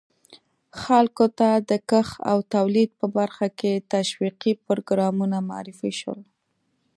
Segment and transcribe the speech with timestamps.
[0.81, 6.19] خلکو ته د کښت او تولید په برخه کې تشویقي پروګرامونه معرفي شول.